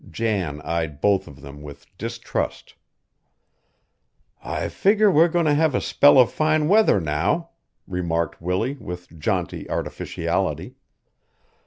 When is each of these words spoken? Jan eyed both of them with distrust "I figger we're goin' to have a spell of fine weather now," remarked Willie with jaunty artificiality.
Jan 0.09 0.61
eyed 0.61 0.99
both 0.99 1.27
of 1.27 1.41
them 1.41 1.61
with 1.61 1.85
distrust 1.99 2.73
"I 4.43 4.67
figger 4.67 5.11
we're 5.11 5.27
goin' 5.27 5.45
to 5.45 5.53
have 5.53 5.75
a 5.75 5.79
spell 5.79 6.17
of 6.17 6.31
fine 6.31 6.67
weather 6.67 6.99
now," 6.99 7.51
remarked 7.87 8.41
Willie 8.41 8.77
with 8.79 9.19
jaunty 9.19 9.69
artificiality. 9.69 10.73